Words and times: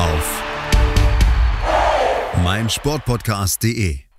auf 0.00 0.42
meinsportpodcast.de. 2.42 4.09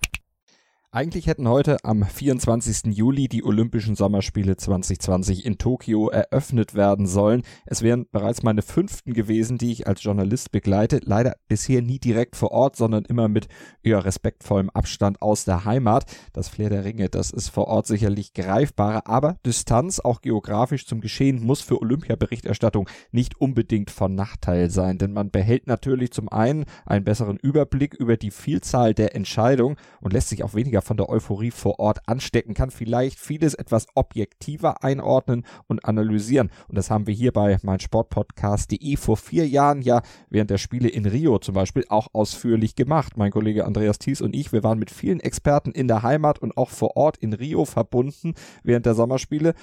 Eigentlich 0.94 1.28
hätten 1.28 1.48
heute 1.48 1.78
am 1.86 2.04
24. 2.04 2.94
Juli 2.94 3.30
die 3.30 3.46
Olympischen 3.46 3.96
Sommerspiele 3.96 4.58
2020 4.58 5.46
in 5.46 5.58
Tokio 5.58 6.10
eröffnet 6.10 6.76
werden 6.76 7.08
sollen. 7.08 7.44
Es 7.66 7.82
wären 7.82 8.08
bereits 8.12 8.44
meine 8.44 8.62
fünften 8.62 9.14
gewesen, 9.14 9.58
die 9.58 9.72
ich 9.72 9.88
als 9.88 10.04
Journalist 10.04 10.52
begleite. 10.52 11.00
Leider 11.02 11.38
bisher 11.48 11.82
nie 11.82 11.98
direkt 11.98 12.36
vor 12.36 12.52
Ort, 12.52 12.76
sondern 12.76 13.06
immer 13.06 13.30
mit 13.30 13.48
eher 13.84 14.04
respektvollem 14.04 14.70
Abstand 14.70 15.22
aus 15.22 15.46
der 15.46 15.64
Heimat. 15.64 16.04
Das 16.34 16.50
Flair 16.50 16.70
der 16.70 16.84
Ringe, 16.84 17.08
das 17.08 17.32
ist 17.32 17.48
vor 17.48 17.70
Ort 17.70 17.88
sicherlich 17.88 18.34
greifbarer, 18.34 19.08
aber 19.08 19.38
Distanz, 19.46 20.02
auch 20.02 20.20
geografisch 20.20 20.86
zum 20.86 21.00
Geschehen, 21.00 21.42
muss 21.42 21.62
für 21.62 21.80
Olympiaberichterstattung 21.80 22.90
nicht 23.14 23.40
unbedingt 23.40 23.92
von 23.92 24.14
Nachteil 24.14 24.70
sein, 24.70 24.98
denn 24.98 25.14
man 25.14 25.32
behält 25.32 25.68
natürlich 25.68 26.12
zum 26.12 26.28
einen 26.28 26.66
einen 26.86 27.06
besseren 27.06 27.38
Überblick 27.38 27.94
über 27.94 28.18
die 28.18 28.32
Vielzahl 28.32 28.94
der 28.94 29.16
Entscheidungen 29.16 29.78
und 30.02 30.12
lässt 30.12 30.28
sich 30.28 30.44
auch 30.44 30.54
weniger 30.54 30.81
von 30.82 30.98
der 30.98 31.10
Euphorie 31.10 31.52
vor 31.52 31.80
Ort 31.80 32.00
anstecken, 32.08 32.54
kann 32.54 32.72
vielleicht 32.72 33.20
vieles 33.20 33.54
etwas 33.54 33.88
objektiver 33.96 34.84
einordnen 34.84 35.46
und 35.68 35.86
analysieren. 35.86 36.50
Und 36.68 36.78
das 36.78 36.90
haben 36.90 37.08
wir 37.08 37.14
hier 37.14 37.32
bei 37.32 37.58
meinsportpodcast.de 37.62 38.98
vor 38.98 39.18
vier 39.18 39.48
Jahren 39.48 39.82
ja 39.82 40.02
während 40.30 40.50
der 40.50 40.58
Spiele 40.58 40.90
in 40.90 41.06
Rio 41.06 41.40
zum 41.40 41.56
Beispiel 41.56 41.86
auch 41.90 42.08
ausführlich 42.14 42.76
gemacht. 42.76 43.18
Mein 43.18 43.32
Kollege 43.32 43.66
Andreas 43.66 44.00
Thies 44.00 44.22
und 44.22 44.36
ich, 44.36 44.52
wir 44.52 44.64
waren 44.64 44.80
mit 44.80 44.92
vielen 44.92 45.20
Experten 45.20 45.72
in 45.72 45.88
der 45.88 46.04
Heimat 46.04 46.40
und 46.40 46.58
auch 46.58 46.70
vor 46.70 46.98
Ort 46.98 47.18
in 47.18 47.34
Rio 47.34 47.66
verbunden 47.66 48.34
während 48.64 48.86
der 48.86 48.96
Sommerspiele. 48.96 49.54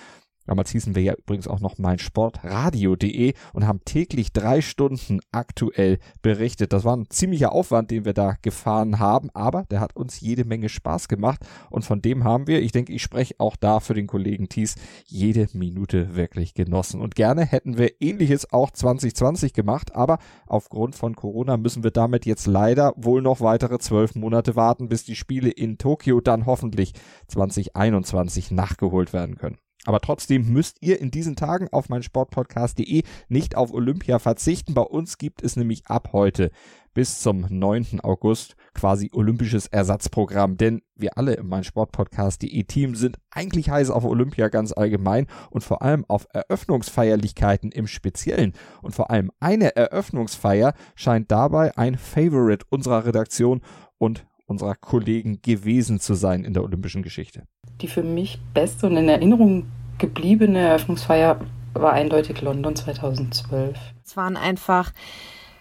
Damals 0.49 0.71
hießen 0.71 0.95
wir 0.95 1.03
ja 1.03 1.13
übrigens 1.13 1.47
auch 1.47 1.61
noch 1.61 1.77
meinsportradio.de 1.77 3.35
und 3.53 3.67
haben 3.67 3.85
täglich 3.85 4.33
drei 4.33 4.63
Stunden 4.63 5.21
aktuell 5.31 5.99
berichtet. 6.23 6.73
Das 6.73 6.85
war 6.85 6.97
ein 6.97 7.11
ziemlicher 7.11 7.53
Aufwand, 7.53 7.91
den 7.91 8.07
wir 8.07 8.15
da 8.15 8.37
gefahren 8.41 8.99
haben, 8.99 9.29
aber 9.35 9.67
der 9.71 9.81
hat 9.81 9.95
uns 9.95 10.21
jede 10.21 10.47
Menge 10.47 10.71
Spaß 10.71 11.09
gemacht 11.09 11.47
und 11.69 11.85
von 11.85 12.01
dem 12.01 12.25
haben 12.25 12.47
wir, 12.47 12.63
ich 12.63 12.73
denke, 12.73 12.95
ich 12.95 13.03
spreche 13.03 13.35
auch 13.37 13.57
da 13.57 13.79
für 13.79 13.93
den 13.93 14.07
Kollegen 14.07 14.49
Thies, 14.49 14.77
jede 15.05 15.49
Minute 15.53 16.17
wirklich 16.17 16.55
genossen. 16.55 17.03
Und 17.03 17.15
gerne 17.15 17.45
hätten 17.45 17.77
wir 17.77 18.01
ähnliches 18.01 18.51
auch 18.51 18.71
2020 18.71 19.53
gemacht, 19.53 19.95
aber 19.95 20.17
aufgrund 20.47 20.95
von 20.95 21.15
Corona 21.15 21.59
müssen 21.59 21.85
wir 21.85 21.91
damit 21.91 22.25
jetzt 22.25 22.47
leider 22.47 22.95
wohl 22.97 23.21
noch 23.21 23.43
weitere 23.43 23.79
zwölf 23.79 24.15
Monate 24.15 24.57
warten, 24.57 24.89
bis 24.89 25.05
die 25.05 25.15
Spiele 25.17 25.51
in 25.51 25.77
Tokio 25.77 26.23
dann 26.23 26.47
hoffentlich 26.47 26.95
2021 27.27 28.51
nachgeholt 28.51 29.13
werden 29.13 29.37
können. 29.37 29.59
Aber 29.89 30.01
trotzdem 30.01 30.53
müsst 30.53 30.77
ihr 30.83 31.01
in 31.01 31.11
diesen 31.11 31.35
Tagen 31.35 31.69
auf 31.73 31.89
mein 31.89 32.03
Sportpodcast.de 32.03 33.05
nicht 33.31 33.57
auf 33.57 33.73
Olympia 33.73 34.19
verzichten. 34.19 34.75
Bei 34.75 34.83
uns 34.83 35.17
gibt 35.17 35.43
es 35.43 35.57
nämlich 35.57 35.87
ab 35.87 36.11
heute 36.13 36.51
bis 36.93 37.21
zum 37.21 37.47
9. 37.49 38.01
August 38.03 38.55
quasi 38.75 39.09
olympisches 39.15 39.67
Ersatzprogramm, 39.67 40.59
denn 40.59 40.83
wir 40.95 41.17
alle 41.17 41.33
im 41.37 41.49
mein 41.49 41.65
Sportpodcast.de 41.65 42.65
Team 42.65 42.97
sind 42.97 43.17
eigentlich 43.31 43.71
heiß 43.71 43.89
auf 43.89 44.05
Olympia 44.05 44.49
ganz 44.49 44.73
allgemein 44.73 45.27
und 45.49 45.65
vor 45.65 45.81
allem 45.81 46.05
auf 46.07 46.27
Eröffnungsfeierlichkeiten 46.35 47.73
im 47.73 47.87
Speziellen. 47.87 48.53
Und 48.83 48.95
vor 48.95 49.11
allem 49.11 49.31
eine 49.41 49.75
Eröffnungsfeier 49.75 50.75
scheint 50.97 51.31
dabei 51.31 51.75
ein 51.79 51.97
Favorite 51.97 52.67
unserer 52.69 53.07
Redaktion 53.07 53.63
und 53.97 54.27
unserer 54.45 54.75
Kollegen 54.75 55.41
gewesen 55.41 55.99
zu 55.99 56.13
sein 56.13 56.45
in 56.45 56.53
der 56.53 56.63
olympischen 56.63 57.03
Geschichte. 57.03 57.45
Die 57.81 57.89
für 57.89 58.03
mich 58.03 58.39
beste 58.53 58.87
und 58.87 58.99
in 58.99 59.09
Erinnerung 59.09 59.67
gebliebene 59.99 60.59
Eröffnungsfeier 60.59 61.41
war 61.75 61.93
eindeutig 61.93 62.41
London 62.41 62.75
2012. 62.75 63.77
Es 64.05 64.17
waren 64.17 64.37
einfach 64.37 64.93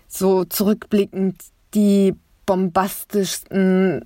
so 0.08 0.46
zurückblickend 0.46 1.36
die 1.74 2.16
bombastischsten 2.46 4.06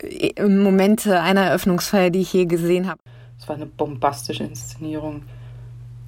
äh, 0.00 0.42
Momente 0.46 1.20
einer 1.20 1.42
Eröffnungsfeier, 1.42 2.10
die 2.10 2.20
ich 2.20 2.32
je 2.32 2.46
gesehen 2.46 2.88
habe. 2.88 3.00
Es 3.38 3.48
war 3.48 3.56
eine 3.56 3.66
bombastische 3.66 4.44
Inszenierung. 4.44 5.22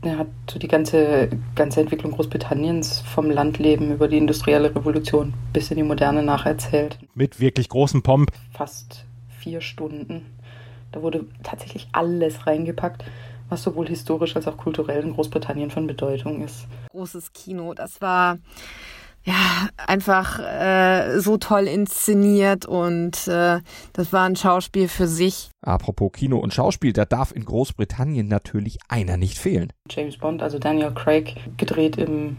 Er 0.03 0.19
hat 0.19 0.29
so 0.51 0.59
die 0.59 0.69
ganze, 0.69 1.29
ganze 1.55 1.81
Entwicklung 1.81 2.13
Großbritanniens 2.13 3.01
vom 3.01 3.31
Landleben 3.31 3.93
über 3.93 4.09
die 4.09 4.19
industrielle 4.19 4.75
Revolution 4.75 5.35
bis 5.53 5.71
in 5.71 5.79
die 5.79 5.83
Moderne 5.83 6.23
nacherzählt. 6.23 6.99
Mit 7.15 7.41
wirklich 7.41 7.69
großem 7.69 8.03
Pomp. 8.03 8.31
Fast 8.53 9.05
vier 9.39 9.61
Stunden. 9.61 10.27
Da 10.97 11.03
wurde 11.03 11.27
tatsächlich 11.43 11.89
alles 11.93 12.47
reingepackt, 12.47 13.05
was 13.51 13.63
sowohl 13.63 13.87
historisch 13.87 14.35
als 14.35 14.49
auch 14.49 14.57
kulturell 14.57 15.03
in 15.03 15.13
Großbritannien 15.13 15.71
von 15.71 15.87
Bedeutung 15.87 16.43
ist. 16.43 16.67
Großes 16.91 17.35
Kino, 17.35 17.75
das 17.75 18.01
war 18.01 18.39
ja, 19.23 19.69
einfach 19.87 20.39
äh, 20.39 21.19
so 21.19 21.37
toll 21.37 21.65
inszeniert 21.65 22.65
und 22.65 23.29
äh, 23.29 23.61
das 23.93 24.13
war 24.15 24.25
ein 24.25 24.37
Schauspiel 24.37 24.89
für 24.89 25.07
sich. 25.07 25.51
Apropos 25.61 26.13
Kino 26.13 26.39
und 26.39 26.55
Schauspiel, 26.55 26.95
da 26.95 27.05
darf 27.05 27.31
in 27.31 27.45
Großbritannien 27.45 28.27
natürlich 28.27 28.79
einer 28.89 29.19
nicht 29.19 29.37
fehlen. 29.37 29.75
James 29.91 30.17
Bond, 30.17 30.43
also 30.43 30.59
Daniel 30.59 30.95
Craig, 30.95 31.35
gedreht 31.59 31.99
im 31.99 32.39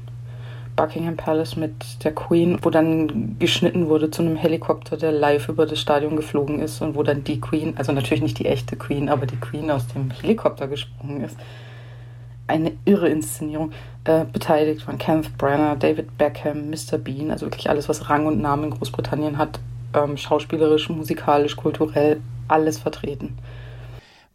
Buckingham 0.78 1.18
Palace 1.18 1.58
mit 1.58 2.06
der 2.06 2.16
Queen, 2.16 2.58
wo 2.62 2.70
dann 2.70 3.38
geschnitten 3.40 3.88
wurde 3.88 4.10
zu 4.10 4.22
einem 4.22 4.38
Helikopter, 4.38 4.96
der 4.96 5.12
live 5.12 5.50
über 5.50 5.66
das 5.66 5.82
Stadion 5.82 6.16
geflogen 6.16 6.60
ist 6.62 6.82
und 6.82 6.96
wo 6.96 7.04
dann 7.04 7.26
die 7.26 7.42
Queen, 7.42 7.76
also 7.78 7.92
natürlich 7.92 8.24
nicht 8.24 8.40
die 8.40 8.46
echte 8.46 8.78
Queen, 8.78 9.10
aber 9.10 9.26
die 9.26 9.36
Queen 9.36 9.70
aus 9.70 9.88
dem 9.88 10.12
Helikopter 10.12 10.70
gesprungen 10.70 11.26
ist 11.26 11.38
eine 12.48 12.72
irre 12.86 13.10
Inszenierung. 13.10 13.72
Äh, 14.06 14.24
beteiligt 14.32 14.88
waren 14.88 14.98
Kenneth 14.98 15.38
Branagh, 15.38 15.80
David 15.80 16.18
Beckham, 16.18 16.70
Mr. 16.70 16.98
Bean, 16.98 17.32
also 17.32 17.48
wirklich 17.48 17.70
alles, 17.70 17.90
was 17.90 18.10
Rang 18.10 18.26
und 18.26 18.40
Namen 18.40 18.66
in 18.66 18.70
Großbritannien 18.70 19.38
hat. 19.38 19.60
Ähm, 19.94 20.16
schauspielerisch, 20.16 20.88
musikalisch, 20.90 21.58
kulturell, 21.58 22.22
alles 22.48 22.80
vertreten 22.80 23.38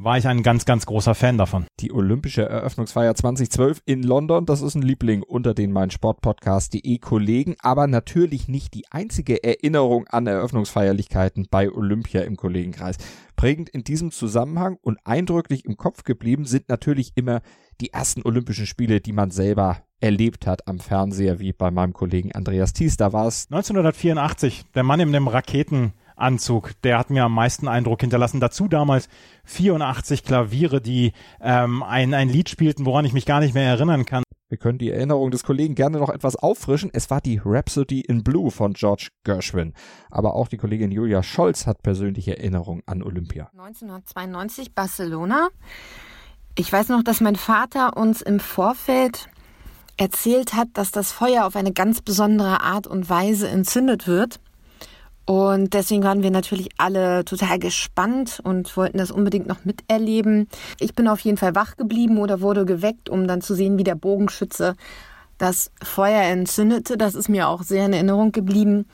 war 0.04 0.18
ich 0.18 0.26
ein 0.26 0.42
ganz, 0.42 0.64
ganz 0.64 0.86
großer 0.86 1.14
Fan 1.14 1.38
davon. 1.38 1.66
Die 1.80 1.92
Olympische 1.92 2.42
Eröffnungsfeier 2.42 3.14
2012 3.14 3.82
in 3.84 4.02
London, 4.02 4.46
das 4.46 4.60
ist 4.60 4.74
ein 4.74 4.82
Liebling 4.82 5.22
unter 5.22 5.54
den 5.54 5.72
mein 5.72 5.90
Sportpodcast.de 5.90 6.98
Kollegen, 6.98 7.56
aber 7.60 7.86
natürlich 7.86 8.48
nicht 8.48 8.74
die 8.74 8.90
einzige 8.90 9.44
Erinnerung 9.44 10.06
an 10.08 10.26
Eröffnungsfeierlichkeiten 10.26 11.46
bei 11.50 11.70
Olympia 11.70 12.22
im 12.22 12.36
Kollegenkreis. 12.36 12.96
Prägend 13.36 13.68
in 13.68 13.84
diesem 13.84 14.10
Zusammenhang 14.10 14.76
und 14.82 14.98
eindrücklich 15.04 15.64
im 15.64 15.76
Kopf 15.76 16.04
geblieben 16.04 16.46
sind 16.46 16.68
natürlich 16.68 17.12
immer 17.14 17.40
die 17.80 17.92
ersten 17.92 18.22
Olympischen 18.22 18.66
Spiele, 18.66 19.00
die 19.00 19.12
man 19.12 19.30
selber 19.30 19.82
erlebt 20.00 20.46
hat 20.46 20.66
am 20.66 20.80
Fernseher, 20.80 21.38
wie 21.38 21.52
bei 21.52 21.70
meinem 21.70 21.92
Kollegen 21.92 22.32
Andreas 22.32 22.72
Thies. 22.72 22.96
Da 22.96 23.12
war 23.12 23.26
es 23.26 23.46
1984, 23.50 24.64
der 24.74 24.82
Mann 24.82 25.00
in 25.00 25.12
dem 25.12 25.28
Raketenanzug, 26.22 26.80
der 26.82 26.98
hat 26.98 27.10
mir 27.10 27.24
am 27.24 27.34
meisten 27.34 27.68
Eindruck 27.68 28.00
hinterlassen. 28.00 28.40
Dazu 28.40 28.68
damals 28.68 29.08
84 29.44 30.24
Klaviere, 30.24 30.80
die 30.80 31.12
ähm, 31.40 31.82
ein, 31.82 32.14
ein 32.14 32.28
Lied 32.28 32.48
spielten, 32.48 32.86
woran 32.86 33.04
ich 33.04 33.12
mich 33.12 33.26
gar 33.26 33.40
nicht 33.40 33.54
mehr 33.54 33.68
erinnern 33.68 34.06
kann. 34.06 34.22
Wir 34.48 34.58
können 34.58 34.78
die 34.78 34.90
Erinnerung 34.90 35.30
des 35.30 35.44
Kollegen 35.44 35.74
gerne 35.74 35.98
noch 35.98 36.10
etwas 36.10 36.36
auffrischen. 36.36 36.90
Es 36.92 37.10
war 37.10 37.20
die 37.20 37.40
Rhapsody 37.42 38.00
in 38.00 38.22
Blue 38.22 38.50
von 38.50 38.74
George 38.74 39.08
Gershwin. 39.24 39.72
Aber 40.10 40.34
auch 40.34 40.48
die 40.48 40.58
Kollegin 40.58 40.92
Julia 40.92 41.22
Scholz 41.22 41.66
hat 41.66 41.82
persönliche 41.82 42.36
Erinnerungen 42.36 42.82
an 42.86 43.02
Olympia. 43.02 43.48
1992 43.52 44.74
Barcelona. 44.74 45.48
Ich 46.54 46.70
weiß 46.70 46.90
noch, 46.90 47.02
dass 47.02 47.22
mein 47.22 47.36
Vater 47.36 47.96
uns 47.96 48.20
im 48.20 48.40
Vorfeld 48.40 49.30
erzählt 49.96 50.52
hat, 50.52 50.68
dass 50.74 50.90
das 50.90 51.12
Feuer 51.12 51.46
auf 51.46 51.56
eine 51.56 51.72
ganz 51.72 52.02
besondere 52.02 52.60
Art 52.60 52.86
und 52.86 53.08
Weise 53.08 53.48
entzündet 53.48 54.06
wird. 54.06 54.38
Und 55.24 55.74
deswegen 55.74 56.02
waren 56.02 56.22
wir 56.22 56.30
natürlich 56.30 56.68
alle 56.78 57.24
total 57.24 57.58
gespannt 57.58 58.40
und 58.42 58.76
wollten 58.76 58.98
das 58.98 59.10
unbedingt 59.10 59.46
noch 59.46 59.64
miterleben. 59.64 60.48
Ich 60.80 60.94
bin 60.94 61.06
auf 61.06 61.20
jeden 61.20 61.36
Fall 61.36 61.54
wach 61.54 61.76
geblieben 61.76 62.18
oder 62.18 62.40
wurde 62.40 62.64
geweckt, 62.64 63.08
um 63.08 63.28
dann 63.28 63.40
zu 63.40 63.54
sehen, 63.54 63.78
wie 63.78 63.84
der 63.84 63.94
Bogenschütze 63.94 64.74
das 65.38 65.70
Feuer 65.82 66.22
entzündete. 66.22 66.96
Das 66.96 67.14
ist 67.14 67.28
mir 67.28 67.48
auch 67.48 67.62
sehr 67.62 67.86
in 67.86 67.92
Erinnerung 67.92 68.32
geblieben. 68.32 68.86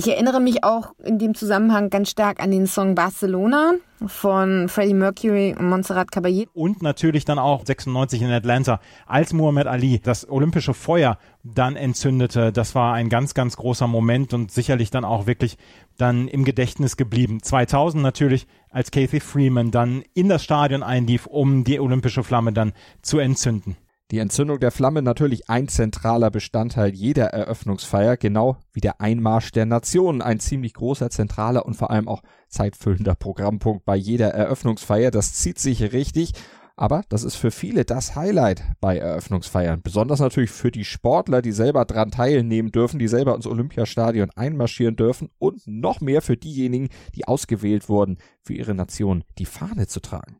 Ich 0.00 0.06
erinnere 0.06 0.38
mich 0.38 0.62
auch 0.62 0.92
in 1.02 1.18
dem 1.18 1.34
Zusammenhang 1.34 1.90
ganz 1.90 2.10
stark 2.10 2.40
an 2.40 2.52
den 2.52 2.68
Song 2.68 2.94
Barcelona 2.94 3.72
von 4.06 4.68
Freddie 4.68 4.94
Mercury 4.94 5.56
und 5.58 5.68
Montserrat 5.68 6.12
Caballé. 6.12 6.46
Und 6.54 6.82
natürlich 6.82 7.24
dann 7.24 7.40
auch 7.40 7.66
96 7.66 8.22
in 8.22 8.30
Atlanta, 8.30 8.78
als 9.08 9.32
Muhammad 9.32 9.66
Ali 9.66 9.98
das 9.98 10.30
olympische 10.30 10.72
Feuer 10.72 11.18
dann 11.42 11.74
entzündete. 11.74 12.52
Das 12.52 12.76
war 12.76 12.94
ein 12.94 13.08
ganz, 13.08 13.34
ganz 13.34 13.56
großer 13.56 13.88
Moment 13.88 14.34
und 14.34 14.52
sicherlich 14.52 14.92
dann 14.92 15.04
auch 15.04 15.26
wirklich 15.26 15.58
dann 15.96 16.28
im 16.28 16.44
Gedächtnis 16.44 16.96
geblieben. 16.96 17.42
2000 17.42 18.00
natürlich, 18.00 18.46
als 18.70 18.92
Kathy 18.92 19.18
Freeman 19.18 19.72
dann 19.72 20.04
in 20.14 20.28
das 20.28 20.44
Stadion 20.44 20.84
einlief, 20.84 21.26
um 21.26 21.64
die 21.64 21.80
olympische 21.80 22.22
Flamme 22.22 22.52
dann 22.52 22.72
zu 23.02 23.18
entzünden. 23.18 23.76
Die 24.10 24.20
Entzündung 24.20 24.58
der 24.58 24.70
Flamme 24.70 25.02
natürlich 25.02 25.50
ein 25.50 25.68
zentraler 25.68 26.30
Bestandteil 26.30 26.94
jeder 26.94 27.26
Eröffnungsfeier, 27.26 28.16
genau 28.16 28.56
wie 28.72 28.80
der 28.80 29.02
Einmarsch 29.02 29.52
der 29.52 29.66
Nationen, 29.66 30.22
ein 30.22 30.40
ziemlich 30.40 30.72
großer, 30.72 31.10
zentraler 31.10 31.66
und 31.66 31.74
vor 31.74 31.90
allem 31.90 32.08
auch 32.08 32.22
zeitfüllender 32.48 33.14
Programmpunkt 33.14 33.84
bei 33.84 33.96
jeder 33.96 34.28
Eröffnungsfeier. 34.28 35.10
Das 35.10 35.34
zieht 35.34 35.58
sich 35.58 35.92
richtig, 35.92 36.32
aber 36.74 37.02
das 37.10 37.22
ist 37.22 37.34
für 37.34 37.50
viele 37.50 37.84
das 37.84 38.16
Highlight 38.16 38.62
bei 38.80 38.96
Eröffnungsfeiern. 38.96 39.82
Besonders 39.82 40.20
natürlich 40.20 40.52
für 40.52 40.70
die 40.70 40.86
Sportler, 40.86 41.42
die 41.42 41.52
selber 41.52 41.84
dran 41.84 42.10
teilnehmen 42.10 42.72
dürfen, 42.72 42.98
die 42.98 43.08
selber 43.08 43.34
ins 43.34 43.46
Olympiastadion 43.46 44.30
einmarschieren 44.30 44.96
dürfen 44.96 45.28
und 45.38 45.66
noch 45.66 46.00
mehr 46.00 46.22
für 46.22 46.38
diejenigen, 46.38 46.88
die 47.14 47.28
ausgewählt 47.28 47.90
wurden, 47.90 48.16
für 48.42 48.54
ihre 48.54 48.74
Nation 48.74 49.22
die 49.36 49.44
Fahne 49.44 49.86
zu 49.86 50.00
tragen. 50.00 50.38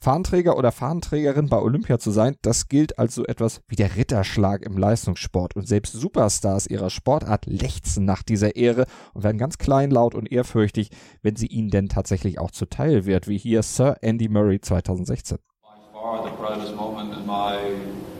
Fahnenträger 0.00 0.56
oder 0.56 0.70
Fahnenträgerin 0.70 1.48
bei 1.48 1.58
Olympia 1.58 1.98
zu 1.98 2.12
sein, 2.12 2.36
das 2.42 2.68
gilt 2.68 2.98
als 2.98 3.14
so 3.14 3.24
etwas 3.24 3.62
wie 3.66 3.74
der 3.74 3.96
Ritterschlag 3.96 4.62
im 4.62 4.78
Leistungssport. 4.78 5.56
Und 5.56 5.66
selbst 5.66 5.92
Superstars 5.92 6.66
ihrer 6.68 6.90
Sportart 6.90 7.46
lechzen 7.46 8.04
nach 8.04 8.22
dieser 8.22 8.54
Ehre 8.54 8.86
und 9.12 9.24
werden 9.24 9.38
ganz 9.38 9.58
kleinlaut 9.58 10.14
und 10.14 10.30
ehrfürchtig, 10.30 10.90
wenn 11.22 11.34
sie 11.34 11.48
ihnen 11.48 11.70
denn 11.70 11.88
tatsächlich 11.88 12.38
auch 12.38 12.52
zuteil 12.52 13.06
wird, 13.06 13.26
wie 13.26 13.38
hier 13.38 13.62
Sir 13.62 13.96
Andy 14.02 14.28
Murray 14.28 14.60
2016. 14.60 15.38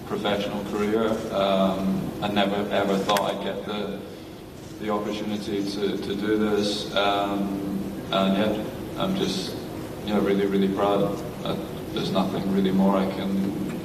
professional 0.08 0.64
career. 0.72 1.10
Um, 1.34 2.10
I 2.22 2.28
never 2.28 2.56
ever 2.72 2.96
thought 2.96 3.20
I'd 3.20 3.44
get 3.44 3.66
the 3.66 4.00
the 4.80 4.90
opportunity 4.90 5.62
to, 5.64 5.98
to 5.98 6.14
do 6.14 6.38
this, 6.38 6.94
um, 6.96 7.92
and 8.10 8.38
yeah, 8.38 8.64
I'm 8.96 9.14
just 9.16 9.54
yeah 10.06 10.18
really 10.18 10.46
really 10.46 10.68
proud. 10.68 11.27
There's 11.94 12.10
nothing 12.12 12.52
really 12.54 12.70
more 12.70 12.96
I 12.96 13.06
can 13.10 13.30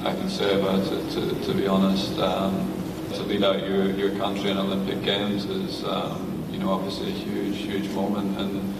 I 0.05 0.13
can 0.13 0.29
say 0.29 0.59
about 0.59 0.79
it. 0.91 1.09
To, 1.11 1.45
to 1.45 1.53
be 1.53 1.67
honest, 1.67 2.19
um, 2.19 2.73
to 3.13 3.23
lead 3.23 3.43
out 3.43 3.65
your, 3.65 3.85
your 3.91 4.11
country 4.17 4.49
in 4.51 4.57
Olympic 4.57 5.01
Games 5.01 5.45
is 5.45 5.83
um, 5.85 6.43
you 6.51 6.59
know 6.59 6.71
obviously 6.71 7.09
a 7.09 7.15
huge 7.15 7.57
huge 7.57 7.89
moment 7.89 8.37
in 8.39 8.73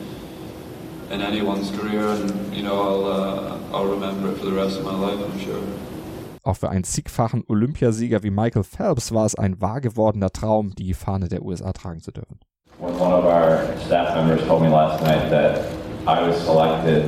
in 1.12 1.22
anyone's 1.22 1.70
career, 1.72 2.08
and 2.08 2.56
you 2.56 2.64
know 2.64 2.82
I'll 2.82 3.06
uh, 3.06 3.78
I'll 3.78 3.86
remember 3.86 4.32
it 4.32 4.38
for 4.38 4.46
the 4.46 4.54
rest 4.54 4.78
of 4.80 4.86
my 4.86 4.96
life, 4.96 5.20
I'm 5.20 5.40
sure. 5.40 5.64
Auch 6.46 6.58
für 6.58 6.70
einen 6.70 6.84
zigfachen 6.84 7.46
Olympiasieger 7.48 8.22
wie 8.22 8.30
Michael 8.30 8.64
Phelps 8.66 9.14
war 9.14 9.26
es 9.26 9.36
ein 9.36 9.62
wahr 9.62 9.80
gewordener 9.80 10.30
Traum, 10.30 10.76
die 10.76 10.94
Fahne 10.94 11.30
der 11.30 11.42
USA 11.42 11.72
tragen 11.72 12.02
zu 12.02 12.12
dürfen. 12.12 12.40
When 12.80 13.00
one 13.00 13.14
of 13.14 13.24
our 13.24 13.66
staff 13.86 14.14
members 14.16 14.46
told 14.46 14.62
me 14.62 14.68
last 14.68 15.02
night 15.04 15.30
that 15.30 15.62
I 16.06 16.28
was 16.28 16.38
selected, 16.44 17.06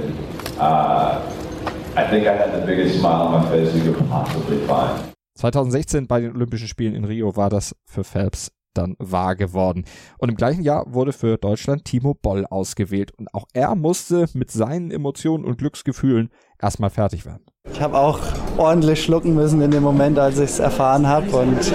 uh, 0.57 1.19
2016 5.36 6.07
bei 6.07 6.21
den 6.21 6.36
Olympischen 6.36 6.68
Spielen 6.68 6.95
in 6.95 7.06
Rio 7.06 7.36
war 7.36 7.50
das 7.50 7.75
für 7.86 8.03
Phelps 8.03 8.51
dann 8.74 8.95
wahr 9.00 9.36
geworden. 9.36 9.86
Und 10.18 10.30
im 10.30 10.36
gleichen 10.36 10.62
Jahr 10.62 10.86
wurde 10.94 11.13
für 11.13 11.38
Deutschland 11.38 11.86
Timo 11.86 12.13
Boll 12.13 12.45
ausgewählt. 12.45 13.12
Und 13.18 13.33
auch 13.33 13.45
er 13.53 13.75
musste 13.75 14.25
mit 14.33 14.51
seinen 14.51 14.92
Emotionen 14.92 15.45
und 15.45 15.57
Glücksgefühlen 15.57 16.30
erstmal 16.62 16.89
fertig 16.89 17.25
werden. 17.25 17.45
Ich 17.71 17.81
habe 17.81 17.98
auch 17.98 18.19
ordentlich 18.57 19.03
schlucken 19.03 19.33
müssen 19.33 19.62
in 19.62 19.71
dem 19.71 19.83
Moment, 19.83 20.19
als 20.19 20.38
ich 20.38 20.51
es 20.51 20.59
erfahren 20.59 21.07
habe. 21.07 21.30
Und 21.36 21.71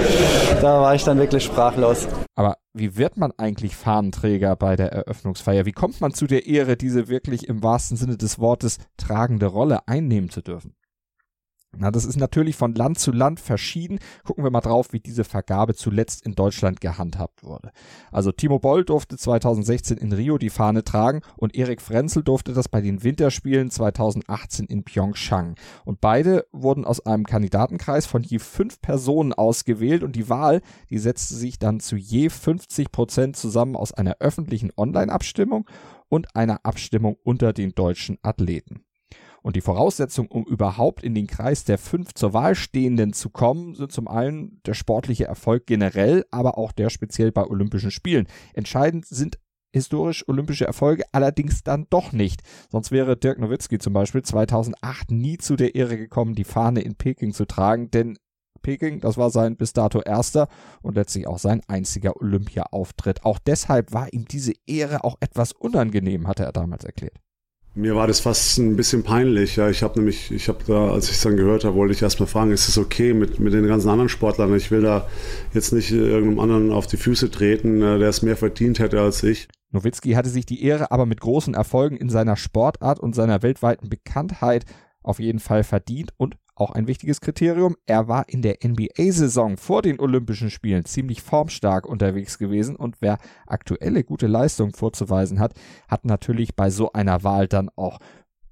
da 0.61 0.81
war 0.81 0.95
ich 0.95 1.05
dann 1.05 1.19
wirklich 1.19 1.45
sprachlos. 1.45 2.07
Aber 2.41 2.57
wie 2.73 2.97
wird 2.97 3.19
man 3.19 3.33
eigentlich 3.37 3.77
Fahnenträger 3.77 4.57
bei 4.57 4.75
der 4.75 4.91
Eröffnungsfeier? 4.93 5.67
Wie 5.67 5.73
kommt 5.73 6.01
man 6.01 6.15
zu 6.15 6.27
der 6.27 6.47
Ehre, 6.47 6.79
diese 6.79 7.09
wirklich 7.09 7.47
im 7.47 7.63
wahrsten 7.63 7.99
Sinne 7.99 8.17
des 8.17 8.39
Wortes 8.39 8.79
tragende 8.97 9.45
Rolle 9.45 9.87
einnehmen 9.87 10.31
zu 10.31 10.41
dürfen? 10.41 10.75
Na, 11.77 11.93
das 11.93 12.05
ist 12.05 12.17
natürlich 12.17 12.57
von 12.57 12.75
Land 12.75 12.99
zu 12.99 13.13
Land 13.13 13.39
verschieden. 13.39 14.01
Gucken 14.25 14.43
wir 14.43 14.51
mal 14.51 14.61
drauf, 14.61 14.93
wie 14.93 14.99
diese 14.99 15.23
Vergabe 15.23 15.75
zuletzt 15.75 16.27
in 16.27 16.35
Deutschland 16.35 16.81
gehandhabt 16.81 17.45
wurde. 17.45 17.71
Also 18.11 18.33
Timo 18.33 18.59
Boll 18.59 18.85
durfte 18.85 19.17
2016 19.17 19.97
in 19.97 20.13
Rio 20.13 20.37
die 20.37 20.51
Fahne 20.51 20.83
tragen 20.83 21.21
und 21.37 21.55
Erik 21.55 21.81
Frenzel 21.81 22.25
durfte 22.25 22.55
das 22.55 22.69
bei 22.69 22.81
den 22.81 23.05
Winterspielen 23.05 23.71
2018 23.71 24.67
in 24.67 24.83
Pyeongchang. 24.83 25.55
Und 25.85 26.01
beide 26.01 26.45
wurden 26.51 26.85
aus 26.85 27.07
einem 27.07 27.25
Kandidatenkreis 27.25 28.05
von 28.05 28.25
je 28.25 28.41
fünf 28.41 28.81
Personen 28.81 29.33
ausgewählt 29.33 30.03
und 30.03 30.17
die 30.17 30.29
Wahl, 30.29 30.63
die 30.91 30.99
setzte 30.99 31.35
sich 31.35 31.61
dann 31.61 31.79
zu 31.79 31.95
je 31.95 32.31
50 32.31 32.91
Prozent 32.91 33.37
zusammen 33.37 33.77
aus 33.77 33.93
einer 33.93 34.17
öffentlichen 34.19 34.73
Online-Abstimmung 34.77 35.69
und 36.09 36.35
einer 36.35 36.65
Abstimmung 36.65 37.17
unter 37.23 37.53
den 37.53 37.77
deutschen 37.77 38.19
Athleten. 38.23 38.85
Und 39.43 39.57
die 39.57 39.61
Voraussetzung, 39.61 40.29
um 40.29 40.45
überhaupt 40.45 41.03
in 41.03 41.15
den 41.15 41.27
Kreis 41.27 41.65
der 41.65 41.79
fünf 41.79 42.15
zur 42.15 42.33
Wahl 42.33 42.55
Stehenden 42.55 43.13
zu 43.13 43.31
kommen, 43.31 43.75
sind 43.75 43.93
zum 43.93 44.09
einen 44.09 44.61
der 44.67 44.75
sportliche 44.75 45.25
Erfolg 45.25 45.67
generell, 45.67 46.25
aber 46.31 46.59
auch 46.59 46.73
der 46.73 46.91
speziell 46.91 47.33
bei 47.33 47.45
Olympischen 47.45 47.91
Spielen. 47.91 48.27
Entscheidend 48.55 49.07
sind 49.07 49.39
historisch 49.73 50.29
olympische 50.29 50.67
Erfolge, 50.67 51.05
allerdings 51.13 51.63
dann 51.63 51.87
doch 51.91 52.13
nicht. 52.13 52.43
Sonst 52.71 52.91
wäre 52.91 53.17
Dirk 53.17 53.39
Nowitzki 53.39 53.79
zum 53.79 53.93
Beispiel 53.93 54.23
2008 54.23 55.11
nie 55.11 55.39
zu 55.39 55.57
der 55.57 55.75
Ehre 55.75 55.97
gekommen, 55.97 56.35
die 56.35 56.45
Fahne 56.45 56.81
in 56.81 56.97
Peking 56.97 57.33
zu 57.33 57.45
tragen, 57.45 57.91
denn 57.91 58.19
Peking, 58.63 59.01
das 59.01 59.17
war 59.17 59.31
sein 59.31 59.57
bis 59.57 59.73
dato 59.73 60.01
erster 60.01 60.49
und 60.83 60.97
letztlich 60.97 61.27
auch 61.27 61.39
sein 61.39 61.63
einziger 61.67 62.17
Olympia-Auftritt. 62.17 63.25
Auch 63.25 63.39
deshalb 63.39 63.93
war 63.93 64.13
ihm 64.13 64.27
diese 64.27 64.53
Ehre 64.67 65.05
auch 65.05 65.17
etwas 65.21 65.53
unangenehm, 65.53 66.27
hatte 66.27 66.45
er 66.45 66.53
damals 66.53 66.85
erklärt. 66.85 67.19
Mir 67.75 67.95
war 67.95 68.09
das 68.09 68.19
fast 68.19 68.59
ein 68.59 68.75
bisschen 68.75 69.05
peinlich. 69.05 69.57
Ja, 69.57 69.71
ich 69.71 69.85
habe 69.85 69.99
nämlich, 69.99 70.33
ich 70.33 70.49
habe 70.49 70.59
da, 70.67 70.91
als 70.91 71.07
ich 71.09 71.17
es 71.17 71.21
dann 71.21 71.37
gehört 71.37 71.65
habe, 71.65 71.77
wollte 71.77 71.95
ich 71.95 72.03
erstmal 72.03 72.27
fragen, 72.27 72.51
ist 72.51 72.69
es 72.69 72.77
okay 72.77 73.15
mit, 73.15 73.39
mit 73.39 73.53
den 73.53 73.67
ganzen 73.67 73.89
anderen 73.89 74.09
Sportlern? 74.09 74.55
Ich 74.57 74.73
will 74.73 74.83
da 74.83 75.07
jetzt 75.55 75.73
nicht 75.73 75.93
irgendeinem 75.93 76.41
anderen 76.41 76.73
auf 76.73 76.89
die 76.89 76.97
Füße 76.97 77.31
treten, 77.31 77.81
äh, 77.81 77.99
der 77.99 78.09
es 78.09 78.23
mehr 78.23 78.37
verdient 78.37 78.81
hätte 78.81 79.01
als 79.01 79.23
ich. 79.23 79.49
Nowitzki 79.71 80.13
hatte 80.13 80.31
sich 80.31 80.47
die 80.47 80.65
Ehre 80.65 80.91
aber 80.91 81.07
mit 81.07 81.21
großen 81.21 81.55
Erfolgen 81.55 81.97
in 81.97 82.11
seiner 82.11 82.37
Sportart 82.37 82.99
und 82.99 83.15
seiner 83.15 83.43
weltweiten 83.43 83.89
Bekanntheit 83.89 84.65
auf 85.03 85.21
jeden 85.21 85.39
Fall 85.39 85.63
verdient 85.63 86.11
und 86.17 86.37
auch 86.61 86.71
ein 86.73 86.87
wichtiges 86.87 87.21
Kriterium, 87.21 87.77
er 87.87 88.09
war 88.09 88.29
in 88.29 88.43
der 88.43 88.59
NBA-Saison 88.63 89.57
vor 89.57 89.83
den 89.83 89.99
Olympischen 89.99 90.51
Spielen 90.51 90.85
ziemlich 90.85 91.23
formstark 91.23 91.87
unterwegs 91.87 92.39
gewesen 92.39 92.77
und 92.77 92.97
wer 93.01 93.19
aktuelle 93.47 94.05
gute 94.05 94.27
Leistungen 94.27 94.73
vorzuweisen 94.73 95.41
hat, 95.41 95.55
hat 95.89 96.05
natürlich 96.05 96.55
bei 96.55 96.71
so 96.71 96.93
einer 96.93 97.25
Wahl 97.25 97.49
dann 97.49 97.71
auch 97.77 97.99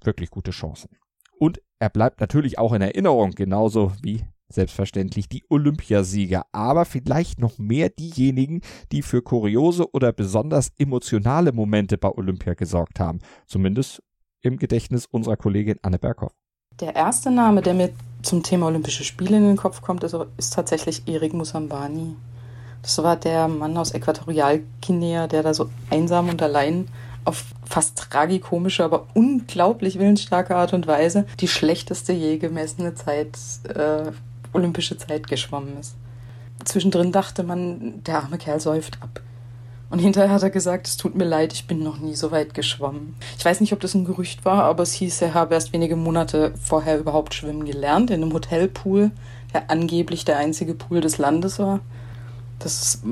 wirklich 0.03 0.31
gute 0.31 0.50
Chancen. 0.50 0.91
Und 1.38 1.61
er 1.79 1.91
bleibt 1.91 2.21
natürlich 2.21 2.59
auch 2.59 2.73
in 2.73 2.83
Erinnerung, 2.83 3.33
genauso 3.33 3.93
wie 4.03 4.25
selbstverständlich 4.49 5.29
die 5.29 5.45
Olympiasieger, 5.50 6.47
aber 6.53 6.87
vielleicht 6.87 7.38
noch 7.38 7.59
mehr 7.59 7.91
diejenigen, 7.91 8.62
die 8.93 9.03
für 9.03 9.23
kuriose 9.23 9.93
oder 9.93 10.12
besonders 10.12 10.73
emotionale 10.79 11.53
Momente 11.53 11.99
bei 11.99 12.11
Olympia 12.11 12.55
gesorgt 12.55 12.99
haben. 12.99 13.19
Zumindest 13.47 14.03
im 14.41 14.57
Gedächtnis 14.57 15.07
unserer 15.07 15.37
Kollegin 15.37 15.77
Anne 15.83 15.99
Berghoff. 15.99 16.33
Der 16.80 16.94
erste 16.94 17.32
Name, 17.32 17.61
der 17.61 17.75
mir 17.75 17.90
zum 18.23 18.44
Thema 18.44 18.66
Olympische 18.66 19.02
Spiele 19.02 19.38
in 19.38 19.49
den 19.49 19.56
Kopf 19.56 19.82
kommt, 19.82 20.04
ist, 20.04 20.16
ist 20.37 20.54
tatsächlich 20.54 21.08
Erik 21.08 21.35
Musambani. 21.35 22.14
Das 22.82 23.02
war 23.02 23.16
der 23.16 23.49
Mann 23.49 23.76
aus 23.76 23.92
Äquatorialguinea, 23.92 25.26
der 25.26 25.42
da 25.42 25.54
so 25.54 25.70
einsam 25.90 26.28
und 26.28 26.40
allein 26.40 26.87
auf 27.25 27.44
fast 27.64 27.99
tragikomische, 27.99 28.85
aber 28.85 29.08
unglaublich 29.14 29.99
willensstarke 29.99 30.54
Art 30.54 30.73
und 30.73 30.87
Weise 30.87 31.26
die 31.40 31.49
schlechteste 31.49 32.12
je 32.12 32.38
gemessene 32.38 32.94
Zeit, 32.94 33.37
äh, 33.75 34.12
olympische 34.52 34.97
Zeit 34.97 35.26
geschwommen 35.26 35.78
ist. 35.80 35.97
Zwischendrin 36.64 37.11
dachte 37.11 37.42
man, 37.42 38.04
der 38.04 38.23
arme 38.23 38.38
Kerl 38.38 38.61
säuft 38.61 39.02
ab. 39.02 39.20
Und 39.90 40.00
hinterher 40.00 40.30
hat 40.30 40.42
er 40.42 40.50
gesagt, 40.50 40.87
es 40.87 40.99
tut 40.99 41.14
mir 41.14 41.25
leid, 41.25 41.52
ich 41.54 41.66
bin 41.66 41.83
noch 41.83 41.99
nie 41.99 42.14
so 42.14 42.30
weit 42.30 42.52
geschwommen. 42.52 43.16
Ich 43.38 43.45
weiß 43.45 43.61
nicht, 43.61 43.73
ob 43.73 43.80
das 43.80 43.95
ein 43.95 44.04
Gerücht 44.04 44.45
war, 44.45 44.64
aber 44.64 44.83
es 44.83 44.92
hieß, 44.92 45.23
er 45.23 45.35
habe 45.35 45.54
erst 45.54 45.73
wenige 45.73 45.97
Monate 45.97 46.52
vorher 46.62 46.99
überhaupt 46.99 47.33
schwimmen 47.33 47.64
gelernt, 47.64 48.11
in 48.11 48.23
einem 48.23 48.35
Hotelpool, 48.35 49.11
der 49.54 49.71
angeblich 49.71 50.26
der 50.26 50.37
einzige 50.37 50.75
Pool 50.75 51.00
des 51.00 51.16
Landes 51.16 51.59
war. 51.59 51.80
Das 52.59 53.02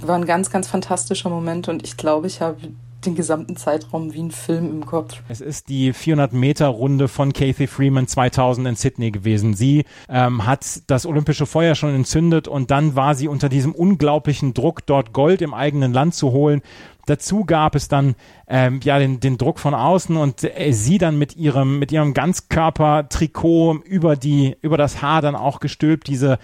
war 0.00 0.16
ein 0.16 0.26
ganz, 0.26 0.50
ganz 0.50 0.68
fantastischer 0.68 1.30
Moment 1.30 1.68
und 1.68 1.84
ich 1.84 1.96
glaube, 1.96 2.26
ich 2.26 2.42
habe 2.42 2.56
den 3.04 3.14
gesamten 3.14 3.56
Zeitraum 3.56 4.12
wie 4.12 4.22
ein 4.22 4.30
Film 4.30 4.70
im 4.70 4.86
Kopf. 4.86 5.22
Es 5.28 5.40
ist 5.40 5.68
die 5.68 5.92
400 5.92 6.32
Meter 6.32 6.68
Runde 6.68 7.08
von 7.08 7.32
Kathy 7.32 7.66
Freeman 7.66 8.06
2000 8.08 8.66
in 8.68 8.76
Sydney 8.76 9.10
gewesen. 9.10 9.54
Sie 9.54 9.84
ähm, 10.08 10.46
hat 10.46 10.82
das 10.86 11.06
olympische 11.06 11.46
Feuer 11.46 11.74
schon 11.74 11.94
entzündet 11.94 12.48
und 12.48 12.70
dann 12.70 12.96
war 12.96 13.14
sie 13.14 13.28
unter 13.28 13.48
diesem 13.48 13.72
unglaublichen 13.72 14.54
Druck, 14.54 14.86
dort 14.86 15.12
Gold 15.12 15.42
im 15.42 15.54
eigenen 15.54 15.92
Land 15.92 16.14
zu 16.14 16.32
holen 16.32 16.62
Dazu 17.06 17.44
gab 17.44 17.76
es 17.76 17.86
dann 17.86 18.16
ähm, 18.48 18.80
ja 18.82 18.98
den, 18.98 19.20
den 19.20 19.38
Druck 19.38 19.60
von 19.60 19.74
außen 19.74 20.16
und 20.16 20.42
äh, 20.42 20.72
sie 20.72 20.98
dann 20.98 21.16
mit 21.16 21.36
ihrem 21.36 21.78
mit 21.78 21.92
ihrem 21.92 22.14
Ganzkörper-Trikot 22.14 23.80
über 23.84 24.16
die 24.16 24.56
über 24.60 24.76
das 24.76 25.02
Haar 25.02 25.22
dann 25.22 25.36
auch 25.36 25.60
gestülpt 25.60 26.08
diese 26.08 26.38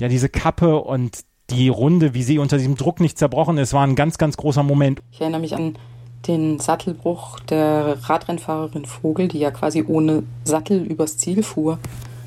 ja 0.00 0.08
diese 0.08 0.28
Kappe 0.28 0.76
und 0.76 1.20
die 1.50 1.68
Runde, 1.68 2.12
wie 2.12 2.24
sie 2.24 2.38
unter 2.38 2.58
diesem 2.58 2.76
Druck 2.76 3.00
nicht 3.00 3.16
zerbrochen 3.16 3.56
ist, 3.58 3.72
war 3.72 3.86
ein 3.86 3.94
ganz 3.94 4.18
ganz 4.18 4.36
großer 4.36 4.64
Moment. 4.64 5.02
Ich 5.12 5.20
erinnere 5.20 5.40
mich 5.40 5.54
an 5.54 5.78
den 6.28 6.60
Sattelbruch 6.60 7.40
der 7.40 7.98
Radrennfahrerin 8.02 8.84
Vogel, 8.84 9.28
die 9.28 9.38
ja 9.38 9.50
quasi 9.50 9.84
ohne 9.86 10.22
Sattel 10.44 10.84
übers 10.84 11.16
Ziel 11.16 11.42
fuhr. 11.42 11.78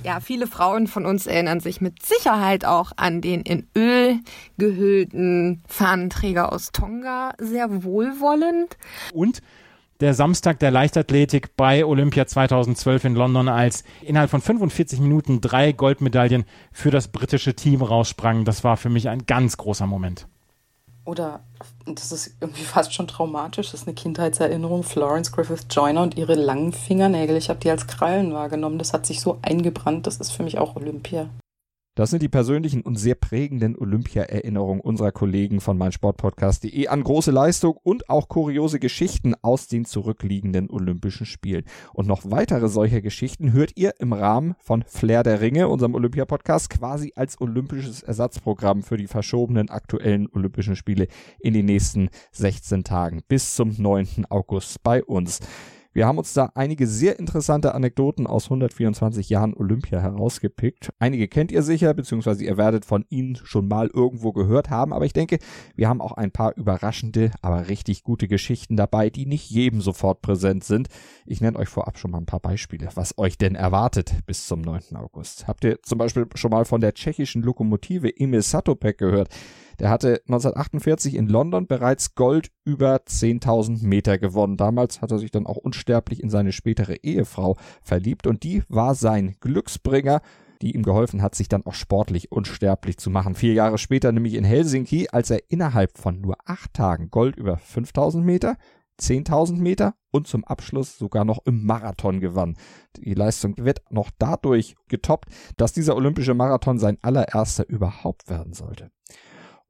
Ja, 0.03 0.19
viele 0.19 0.47
Frauen 0.47 0.87
von 0.87 1.05
uns 1.05 1.27
erinnern 1.27 1.59
sich 1.59 1.79
mit 1.79 2.03
Sicherheit 2.03 2.65
auch 2.65 2.91
an 2.95 3.21
den 3.21 3.41
in 3.41 3.67
Öl 3.77 4.19
gehüllten 4.57 5.61
Fahnenträger 5.67 6.51
aus 6.51 6.71
Tonga 6.71 7.33
sehr 7.37 7.83
wohlwollend. 7.83 8.77
Und 9.13 9.41
der 9.99 10.15
Samstag 10.15 10.57
der 10.57 10.71
Leichtathletik 10.71 11.55
bei 11.55 11.85
Olympia 11.85 12.25
2012 12.25 13.05
in 13.05 13.15
London, 13.15 13.47
als 13.47 13.83
innerhalb 14.01 14.31
von 14.31 14.41
45 14.41 14.99
Minuten 14.99 15.41
drei 15.41 15.71
Goldmedaillen 15.71 16.45
für 16.71 16.89
das 16.89 17.09
britische 17.09 17.55
Team 17.55 17.83
raussprangen. 17.83 18.43
Das 18.43 18.63
war 18.63 18.77
für 18.77 18.89
mich 18.89 19.09
ein 19.09 19.27
ganz 19.27 19.57
großer 19.57 19.85
Moment. 19.85 20.25
Oder 21.05 21.41
das 21.85 22.11
ist 22.11 22.35
irgendwie 22.39 22.63
fast 22.63 22.93
schon 22.93 23.07
traumatisch. 23.07 23.71
Das 23.71 23.81
ist 23.81 23.87
eine 23.87 23.95
Kindheitserinnerung. 23.95 24.83
Florence 24.83 25.31
Griffith 25.31 25.65
Joyner 25.69 26.03
und 26.03 26.17
ihre 26.17 26.35
langen 26.35 26.73
Fingernägel. 26.73 27.37
Ich 27.37 27.49
habe 27.49 27.59
die 27.59 27.69
als 27.69 27.87
Krallen 27.87 28.33
wahrgenommen. 28.33 28.77
Das 28.77 28.93
hat 28.93 29.05
sich 29.05 29.21
so 29.21 29.39
eingebrannt. 29.41 30.07
Das 30.07 30.17
ist 30.17 30.31
für 30.31 30.43
mich 30.43 30.57
auch 30.57 30.75
Olympia. 30.75 31.29
Das 31.93 32.09
sind 32.09 32.21
die 32.21 32.29
persönlichen 32.29 32.83
und 32.83 32.95
sehr 32.95 33.15
prägenden 33.15 33.75
Olympia-Erinnerungen 33.75 34.79
unserer 34.79 35.11
Kollegen 35.11 35.59
von 35.59 35.77
meinsportpodcast.de 35.77 36.87
an 36.87 37.03
große 37.03 37.31
Leistung 37.31 37.77
und 37.83 38.09
auch 38.09 38.29
kuriose 38.29 38.79
Geschichten 38.79 39.35
aus 39.41 39.67
den 39.67 39.83
zurückliegenden 39.83 40.69
Olympischen 40.69 41.25
Spielen. 41.25 41.65
Und 41.93 42.07
noch 42.07 42.21
weitere 42.31 42.69
solcher 42.69 43.01
Geschichten 43.01 43.51
hört 43.51 43.73
ihr 43.75 43.95
im 43.99 44.13
Rahmen 44.13 44.55
von 44.59 44.85
Flair 44.87 45.23
der 45.23 45.41
Ringe, 45.41 45.67
unserem 45.67 45.93
Olympia-Podcast, 45.93 46.69
quasi 46.69 47.11
als 47.17 47.41
olympisches 47.41 48.03
Ersatzprogramm 48.03 48.83
für 48.83 48.95
die 48.95 49.07
verschobenen 49.07 49.69
aktuellen 49.69 50.29
Olympischen 50.31 50.77
Spiele 50.77 51.07
in 51.41 51.53
den 51.53 51.65
nächsten 51.65 52.07
16 52.31 52.85
Tagen 52.85 53.21
bis 53.27 53.53
zum 53.55 53.75
9. 53.77 54.27
August 54.29 54.81
bei 54.81 55.03
uns. 55.03 55.41
Wir 55.93 56.07
haben 56.07 56.17
uns 56.17 56.33
da 56.33 56.51
einige 56.55 56.87
sehr 56.87 57.19
interessante 57.19 57.75
Anekdoten 57.75 58.25
aus 58.25 58.45
124 58.45 59.29
Jahren 59.29 59.53
Olympia 59.53 59.99
herausgepickt. 59.99 60.93
Einige 60.99 61.27
kennt 61.27 61.51
ihr 61.51 61.63
sicher, 61.63 61.93
beziehungsweise 61.93 62.45
ihr 62.45 62.55
werdet 62.55 62.85
von 62.85 63.03
ihnen 63.09 63.35
schon 63.35 63.67
mal 63.67 63.89
irgendwo 63.93 64.31
gehört 64.31 64.69
haben, 64.69 64.93
aber 64.93 65.03
ich 65.03 65.11
denke, 65.11 65.39
wir 65.75 65.89
haben 65.89 65.99
auch 65.99 66.13
ein 66.13 66.31
paar 66.31 66.55
überraschende, 66.55 67.31
aber 67.41 67.67
richtig 67.67 68.03
gute 68.03 68.29
Geschichten 68.29 68.77
dabei, 68.77 69.09
die 69.09 69.25
nicht 69.25 69.49
jedem 69.49 69.81
sofort 69.81 70.21
präsent 70.21 70.63
sind. 70.63 70.87
Ich 71.25 71.41
nenne 71.41 71.59
euch 71.59 71.67
vorab 71.67 71.97
schon 71.97 72.11
mal 72.11 72.19
ein 72.19 72.25
paar 72.25 72.39
Beispiele, 72.39 72.87
was 72.95 73.17
euch 73.17 73.37
denn 73.37 73.55
erwartet 73.55 74.13
bis 74.25 74.47
zum 74.47 74.61
9. 74.61 74.95
August. 74.95 75.49
Habt 75.49 75.65
ihr 75.65 75.81
zum 75.83 75.97
Beispiel 75.97 76.25
schon 76.35 76.51
mal 76.51 76.63
von 76.63 76.79
der 76.79 76.93
tschechischen 76.93 77.41
Lokomotive 77.41 78.15
Emil 78.17 78.43
Satopek 78.43 78.97
gehört? 78.97 79.27
Der 79.79 79.89
hatte 79.89 80.21
1948 80.27 81.15
in 81.15 81.27
London 81.27 81.67
bereits 81.67 82.15
Gold 82.15 82.51
über 82.65 82.95
10.000 82.97 83.85
Meter 83.85 84.17
gewonnen. 84.17 84.57
Damals 84.57 85.01
hat 85.01 85.11
er 85.11 85.19
sich 85.19 85.31
dann 85.31 85.45
auch 85.45 85.57
unsterblich 85.57 86.21
in 86.21 86.29
seine 86.29 86.51
spätere 86.51 86.95
Ehefrau 87.03 87.57
verliebt 87.81 88.27
und 88.27 88.43
die 88.43 88.63
war 88.67 88.95
sein 88.95 89.35
Glücksbringer 89.39 90.21
die 90.61 90.75
ihm 90.75 90.83
geholfen 90.83 91.21
hat, 91.21 91.35
sich 91.35 91.49
dann 91.49 91.65
auch 91.65 91.73
sportlich 91.73 92.31
unsterblich 92.31 92.97
zu 92.97 93.09
machen. 93.09 93.35
Vier 93.35 93.53
Jahre 93.53 93.77
später, 93.77 94.11
nämlich 94.11 94.35
in 94.35 94.43
Helsinki, 94.43 95.07
als 95.11 95.29
er 95.31 95.41
innerhalb 95.49 95.97
von 95.97 96.21
nur 96.21 96.35
acht 96.45 96.73
Tagen 96.73 97.09
Gold 97.09 97.35
über 97.35 97.57
5000 97.57 98.23
Meter, 98.23 98.57
10.000 98.99 99.57
Meter 99.57 99.95
und 100.11 100.27
zum 100.27 100.43
Abschluss 100.43 100.97
sogar 100.97 101.25
noch 101.25 101.39
im 101.45 101.65
Marathon 101.65 102.19
gewann. 102.19 102.55
Die 102.97 103.13
Leistung 103.13 103.55
wird 103.57 103.81
noch 103.89 104.11
dadurch 104.19 104.75
getoppt, 104.87 105.29
dass 105.57 105.73
dieser 105.73 105.95
olympische 105.95 106.35
Marathon 106.35 106.77
sein 106.77 106.97
allererster 107.01 107.67
überhaupt 107.67 108.29
werden 108.29 108.53
sollte. 108.53 108.91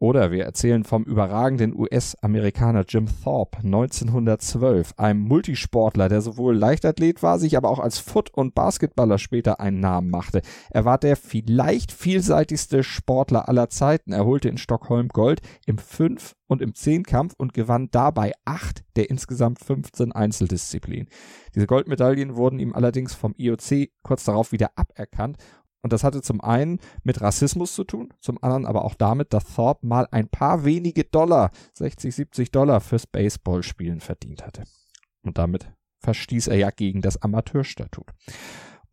Oder 0.02 0.32
wir 0.32 0.46
erzählen 0.46 0.84
vom 0.84 1.04
überragenden 1.04 1.78
US-Amerikaner 1.78 2.86
Jim 2.88 3.06
Thorpe 3.24 3.60
1912, 3.60 4.96
einem 4.98 5.20
Multisportler, 5.20 6.10
der 6.10 6.22
sowohl 6.22 6.58
Leichtathlet 6.58 7.22
war, 7.22 7.38
sich 7.38 7.56
aber 7.56 7.70
auch 7.70 7.78
als 7.78 8.00
Foot- 8.00 8.34
und 8.34 8.56
Basketballer 8.56 9.20
später 9.20 9.60
einen 9.60 9.80
Namen 9.80 10.10
machte. 10.10 10.42
Er 10.72 10.86
war 10.86 10.98
der 10.98 11.16
vielleicht 11.16 11.92
vielseitigste 11.92 12.82
Sportler 12.82 13.48
aller 13.48 13.70
Zeiten. 13.70 14.12
Er 14.12 14.26
holte 14.26 14.50
in 14.50 14.58
Stockholm 14.58 15.08
Gold 15.10 15.42
im 15.68 15.78
Fünf- 15.78 16.36
und 16.48 16.64
im 16.64 16.74
Zehnkampf 16.74 17.36
und 17.38 17.54
gewann 17.54 17.90
dabei 17.92 18.34
acht 18.44 18.84
der 18.96 19.12
insgesamt 19.12 19.60
15 19.60 20.12
Einzeldisziplinen. 20.12 21.10
Diese 21.54 21.68
Goldmedaillen 21.68 22.36
wurden 22.36 22.60
ihm 22.60 22.74
allerdings 22.74 23.14
vom 23.14 23.36
IOC 23.38 23.90
kurz 24.02 24.24
darauf 24.24 24.52
wieder 24.52 24.72
aberkannt 24.76 25.38
und 25.84 25.94
das 25.94 26.04
hatte 26.04 26.22
zum 26.22 26.42
einen 26.42 26.80
mit 27.04 27.22
Rassismus 27.22 27.74
zu 27.74 27.84
tun, 27.84 28.14
zum 28.20 28.42
anderen 28.44 28.66
aber 28.66 28.86
auch 28.86 28.96
damit, 28.96 29.34
dass 29.34 29.46
Thorpe 29.56 29.86
mal 29.86 30.08
ein 30.12 30.28
paar 30.28 30.64
wenige 30.64 31.04
Dollar, 31.04 31.52
60, 31.74 32.14
70 32.14 32.52
Dollar 32.52 32.82
fürs 32.82 33.08
Baseballspielen 33.08 34.00
verdient 34.00 34.46
hatte. 34.46 34.64
Und 35.24 35.38
damit 35.38 35.72
verstieß 36.00 36.48
er 36.48 36.58
ja 36.58 36.70
gegen 36.72 37.02
das 37.02 37.22
Amateurstatut. 37.22 38.12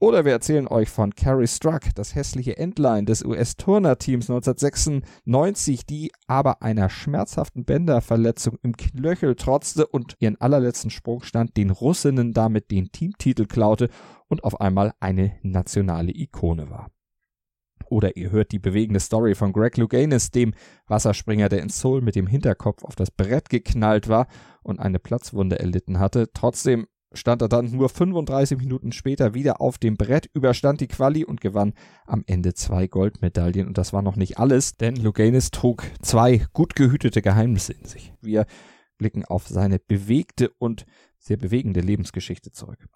Oder 0.00 0.24
wir 0.24 0.30
erzählen 0.30 0.68
euch 0.68 0.90
von 0.90 1.12
Carrie 1.12 1.48
Struck, 1.48 1.92
das 1.96 2.14
hässliche 2.14 2.56
Endline 2.56 3.04
des 3.04 3.24
US-Turner-Teams 3.24 4.30
1996, 4.30 5.86
die 5.86 6.12
aber 6.28 6.62
einer 6.62 6.88
schmerzhaften 6.88 7.64
Bänderverletzung 7.64 8.58
im 8.62 8.76
Knöchel 8.76 9.34
trotzte 9.34 9.88
und 9.88 10.14
ihren 10.20 10.40
allerletzten 10.40 10.90
Sprungstand 10.90 11.56
den 11.56 11.70
Russinnen 11.70 12.32
damit 12.32 12.70
den 12.70 12.92
Teamtitel 12.92 13.46
klaute 13.46 13.88
und 14.28 14.44
auf 14.44 14.60
einmal 14.60 14.92
eine 15.00 15.32
nationale 15.42 16.12
Ikone 16.12 16.70
war. 16.70 16.90
Oder 17.90 18.16
ihr 18.16 18.30
hört 18.30 18.52
die 18.52 18.58
bewegende 18.58 19.00
Story 19.00 19.34
von 19.34 19.52
Greg 19.52 19.76
Louganis, 19.76 20.30
dem 20.30 20.52
Wasserspringer, 20.86 21.48
der 21.48 21.62
in 21.62 21.68
Seoul 21.68 22.02
mit 22.02 22.16
dem 22.16 22.26
Hinterkopf 22.26 22.84
auf 22.84 22.94
das 22.96 23.10
Brett 23.10 23.48
geknallt 23.48 24.08
war 24.08 24.26
und 24.62 24.78
eine 24.78 24.98
Platzwunde 24.98 25.58
erlitten 25.58 25.98
hatte. 25.98 26.30
Trotzdem 26.34 26.86
stand 27.12 27.40
er 27.40 27.48
dann 27.48 27.70
nur 27.70 27.88
35 27.88 28.58
Minuten 28.58 28.92
später 28.92 29.32
wieder 29.32 29.60
auf 29.60 29.78
dem 29.78 29.96
Brett, 29.96 30.28
überstand 30.34 30.80
die 30.80 30.88
Quali 30.88 31.24
und 31.24 31.40
gewann 31.40 31.72
am 32.04 32.22
Ende 32.26 32.52
zwei 32.52 32.86
Goldmedaillen. 32.86 33.66
Und 33.66 33.78
das 33.78 33.92
war 33.92 34.02
noch 34.02 34.16
nicht 34.16 34.38
alles, 34.38 34.76
denn 34.76 34.96
Louganis 34.96 35.50
trug 35.50 35.84
zwei 36.02 36.44
gut 36.52 36.74
gehütete 36.74 37.22
Geheimnisse 37.22 37.72
in 37.72 37.84
sich. 37.86 38.12
Wir 38.20 38.46
blicken 38.98 39.24
auf 39.24 39.48
seine 39.48 39.78
bewegte 39.78 40.50
und 40.58 40.84
sehr 41.18 41.36
bewegende 41.36 41.80
Lebensgeschichte 41.80 42.52
zurück. 42.52 42.88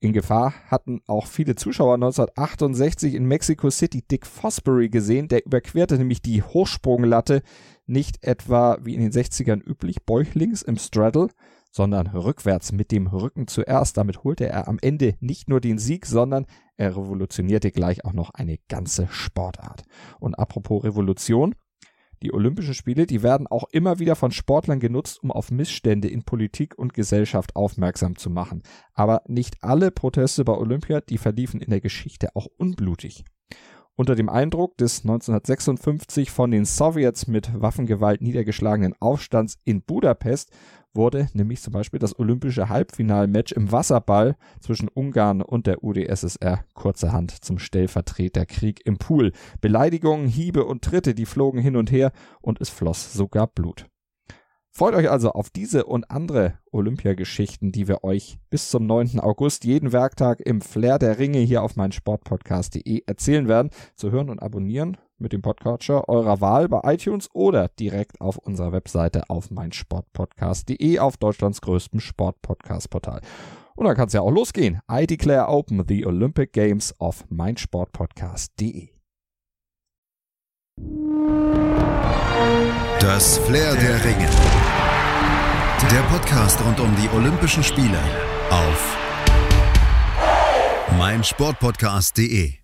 In 0.00 0.12
Gefahr 0.12 0.54
hatten 0.68 1.00
auch 1.08 1.26
viele 1.26 1.56
Zuschauer 1.56 1.94
1968 1.94 3.14
in 3.14 3.24
Mexico 3.24 3.68
City 3.68 4.02
Dick 4.02 4.26
Fosbury 4.26 4.90
gesehen. 4.90 5.26
Der 5.26 5.44
überquerte 5.44 5.98
nämlich 5.98 6.22
die 6.22 6.40
Hochsprunglatte 6.40 7.42
nicht 7.86 8.24
etwa 8.24 8.78
wie 8.80 8.94
in 8.94 9.00
den 9.00 9.10
60ern 9.10 9.60
üblich 9.60 10.04
bäuchlings 10.04 10.62
im 10.62 10.76
Straddle, 10.76 11.30
sondern 11.72 12.06
rückwärts 12.06 12.70
mit 12.70 12.92
dem 12.92 13.08
Rücken 13.08 13.48
zuerst. 13.48 13.96
Damit 13.96 14.22
holte 14.22 14.48
er 14.48 14.68
am 14.68 14.78
Ende 14.80 15.16
nicht 15.18 15.48
nur 15.48 15.60
den 15.60 15.78
Sieg, 15.78 16.06
sondern 16.06 16.46
er 16.76 16.96
revolutionierte 16.96 17.72
gleich 17.72 18.04
auch 18.04 18.12
noch 18.12 18.30
eine 18.30 18.58
ganze 18.68 19.08
Sportart. 19.10 19.82
Und 20.20 20.38
apropos 20.38 20.84
Revolution, 20.84 21.56
die 22.22 22.32
Olympischen 22.32 22.74
Spiele, 22.74 23.06
die 23.06 23.22
werden 23.22 23.46
auch 23.46 23.64
immer 23.70 23.98
wieder 23.98 24.16
von 24.16 24.30
Sportlern 24.30 24.80
genutzt, 24.80 25.22
um 25.22 25.30
auf 25.30 25.50
Missstände 25.50 26.08
in 26.08 26.24
Politik 26.24 26.78
und 26.78 26.94
Gesellschaft 26.94 27.56
aufmerksam 27.56 28.16
zu 28.16 28.30
machen. 28.30 28.62
Aber 28.92 29.22
nicht 29.26 29.62
alle 29.62 29.90
Proteste 29.90 30.44
bei 30.44 30.54
Olympia, 30.54 31.00
die 31.00 31.18
verliefen 31.18 31.60
in 31.60 31.70
der 31.70 31.80
Geschichte 31.80 32.34
auch 32.34 32.46
unblutig. 32.56 33.24
Unter 33.96 34.14
dem 34.14 34.28
Eindruck 34.28 34.76
des 34.78 35.00
1956 35.00 36.30
von 36.30 36.52
den 36.52 36.64
Sowjets 36.64 37.26
mit 37.26 37.50
Waffengewalt 37.60 38.20
niedergeschlagenen 38.20 38.94
Aufstands 39.00 39.58
in 39.64 39.82
Budapest 39.82 40.52
wurde 40.94 41.28
nämlich 41.32 41.62
zum 41.62 41.72
Beispiel 41.72 41.98
das 41.98 42.18
olympische 42.18 42.68
Halbfinalmatch 42.68 43.52
im 43.52 43.70
Wasserball 43.72 44.36
zwischen 44.60 44.88
Ungarn 44.88 45.42
und 45.42 45.66
der 45.66 45.84
UdSSR 45.84 46.64
kurzerhand 46.74 47.30
zum 47.44 47.58
Stellvertreterkrieg 47.58 48.84
im 48.84 48.98
Pool. 48.98 49.32
Beleidigungen, 49.60 50.26
Hiebe 50.26 50.64
und 50.64 50.82
Tritte, 50.82 51.14
die 51.14 51.26
flogen 51.26 51.60
hin 51.60 51.76
und 51.76 51.92
her 51.92 52.12
und 52.40 52.60
es 52.60 52.70
floss 52.70 53.12
sogar 53.12 53.46
Blut. 53.46 53.86
Freut 54.70 54.94
euch 54.94 55.10
also 55.10 55.32
auf 55.32 55.50
diese 55.50 55.86
und 55.86 56.10
andere 56.10 56.58
Olympiageschichten, 56.70 57.72
die 57.72 57.88
wir 57.88 58.04
euch 58.04 58.38
bis 58.48 58.70
zum 58.70 58.86
9. 58.86 59.18
August 59.18 59.64
jeden 59.64 59.92
Werktag 59.92 60.40
im 60.40 60.60
Flair 60.60 61.00
der 61.00 61.18
Ringe 61.18 61.40
hier 61.40 61.62
auf 61.62 61.74
meinsportpodcast.de 61.74 63.02
erzählen 63.06 63.48
werden. 63.48 63.70
Zu 63.96 64.12
hören 64.12 64.30
und 64.30 64.40
abonnieren 64.40 64.96
mit 65.18 65.32
dem 65.32 65.42
Podcatcher 65.42 66.08
eurer 66.08 66.40
Wahl 66.40 66.68
bei 66.68 66.80
iTunes 66.94 67.28
oder 67.32 67.68
direkt 67.68 68.20
auf 68.20 68.38
unserer 68.38 68.72
Webseite 68.72 69.28
auf 69.28 69.50
meinsportpodcast.de 69.50 70.98
auf 70.98 71.16
Deutschlands 71.16 71.60
größtem 71.60 72.00
Sportpodcast-Portal. 72.00 73.20
Und 73.74 73.86
dann 73.86 73.96
kann 73.96 74.08
es 74.08 74.12
ja 74.12 74.22
auch 74.22 74.30
losgehen. 74.30 74.80
I 74.90 75.06
declare 75.06 75.48
open 75.48 75.84
the 75.86 76.04
Olympic 76.04 76.52
Games 76.52 76.94
auf 76.98 77.24
meinsportpodcast.de. 77.28 78.88
Das 83.00 83.38
Flair 83.38 83.74
der 83.74 84.04
Ringe. 84.04 84.28
Der 85.90 86.02
Podcast 86.10 86.62
rund 86.64 86.80
um 86.80 86.94
die 86.96 87.08
Olympischen 87.16 87.62
Spiele 87.62 87.98
auf 88.50 88.96
meinsportpodcast.de. 90.98 92.54